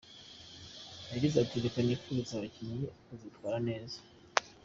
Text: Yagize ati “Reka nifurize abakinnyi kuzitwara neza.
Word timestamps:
Yagize 1.11 1.35
ati 1.39 1.55
“Reka 1.63 1.79
nifurize 1.85 2.31
abakinnyi 2.35 2.85
kuzitwara 3.05 3.57
neza. 3.67 3.97